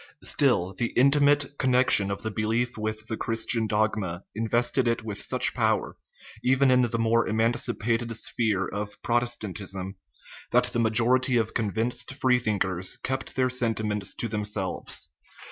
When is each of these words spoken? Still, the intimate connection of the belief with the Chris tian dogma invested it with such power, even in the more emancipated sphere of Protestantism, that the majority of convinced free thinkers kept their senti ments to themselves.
Still, 0.23 0.73
the 0.75 0.93
intimate 0.95 1.59
connection 1.59 2.09
of 2.09 2.23
the 2.23 2.31
belief 2.31 2.75
with 2.75 3.05
the 3.05 3.15
Chris 3.15 3.45
tian 3.45 3.67
dogma 3.67 4.23
invested 4.33 4.87
it 4.87 5.03
with 5.03 5.21
such 5.21 5.53
power, 5.53 5.95
even 6.43 6.71
in 6.71 6.81
the 6.81 6.97
more 6.97 7.27
emancipated 7.27 8.17
sphere 8.17 8.67
of 8.67 8.99
Protestantism, 9.03 9.97
that 10.49 10.63
the 10.73 10.79
majority 10.79 11.37
of 11.37 11.53
convinced 11.53 12.15
free 12.15 12.39
thinkers 12.39 12.97
kept 12.97 13.35
their 13.35 13.51
senti 13.51 13.83
ments 13.83 14.15
to 14.15 14.27
themselves. 14.27 15.09